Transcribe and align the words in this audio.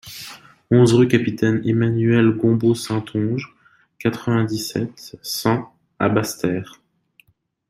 onze 0.71 0.93
rue 0.95 1.07
Capitaine 1.07 1.61
Emmanuel 1.63 2.31
Gombaud-Saintonge, 2.31 3.55
quatre-vingt-dix-sept, 3.99 5.17
cent 5.21 5.75
à 5.99 6.09
Basse-Terre 6.09 6.81